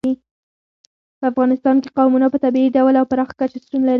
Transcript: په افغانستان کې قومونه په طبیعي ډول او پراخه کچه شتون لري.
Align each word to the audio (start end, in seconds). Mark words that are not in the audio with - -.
په 1.19 1.25
افغانستان 1.31 1.75
کې 1.81 1.89
قومونه 1.97 2.27
په 2.29 2.37
طبیعي 2.43 2.69
ډول 2.77 2.93
او 2.97 3.05
پراخه 3.11 3.33
کچه 3.39 3.57
شتون 3.63 3.81
لري. 3.83 3.89